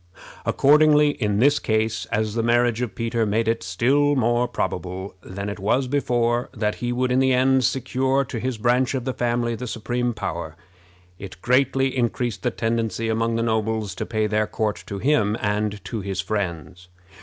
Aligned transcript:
Accordingly, 0.47 1.11
in 1.11 1.37
this 1.37 1.59
case, 1.59 2.07
as 2.07 2.33
the 2.33 2.41
marriage 2.41 2.81
of 2.81 2.95
Peter 2.95 3.23
made 3.23 3.47
it 3.47 3.61
still 3.61 4.15
more 4.15 4.47
probable 4.47 5.13
than 5.21 5.47
it 5.47 5.59
was 5.59 5.87
before 5.87 6.49
that 6.55 6.73
he 6.81 6.91
would 6.91 7.11
in 7.11 7.19
the 7.19 7.33
end 7.33 7.63
secure 7.63 8.25
to 8.25 8.39
his 8.39 8.57
branch 8.57 8.95
of 8.95 9.05
the 9.05 9.13
family 9.13 9.53
the 9.53 9.67
supreme 9.67 10.15
power, 10.15 10.55
it 11.19 11.39
greatly 11.43 11.95
increased 11.95 12.41
the 12.41 12.49
tendency 12.49 13.09
among 13.09 13.35
the 13.35 13.43
nobles 13.43 13.93
to 13.93 14.07
pay 14.07 14.25
their 14.25 14.47
court 14.47 14.83
to 14.87 14.97
him 14.97 15.37
and 15.39 15.85
to 15.85 16.01
his 16.01 16.19
friends. 16.19 16.87